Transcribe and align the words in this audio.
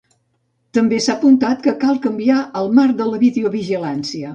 També 0.77 0.99
s'ha 1.07 1.17
apuntat 1.21 1.63
que 1.67 1.75
cal 1.85 2.03
canviar 2.09 2.41
el 2.65 2.77
marc 2.81 3.01
de 3.05 3.13
videovigilància. 3.29 4.27